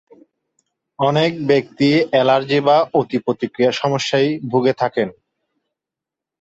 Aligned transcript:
অনেক 0.99 1.31
ব্যক্তিই 1.47 1.97
অ্যালার্জি 2.11 2.59
বা 2.59 2.77
অতিপ্রতিক্রিয়া 2.93 3.71
সমস্যায় 3.71 4.29
ভুগে 4.51 4.73
থাকেন। 4.73 5.09